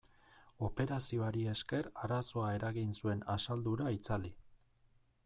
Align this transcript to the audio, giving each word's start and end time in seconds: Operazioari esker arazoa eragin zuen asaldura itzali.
Operazioari 0.67 1.43
esker 1.51 1.89
arazoa 2.07 2.49
eragin 2.55 2.97
zuen 3.01 3.21
asaldura 3.35 3.93
itzali. 3.99 4.33